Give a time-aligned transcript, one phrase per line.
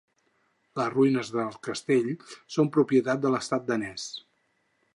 [0.79, 2.09] Les ruïnes del castell
[2.55, 4.07] són propietat de l'estat danès.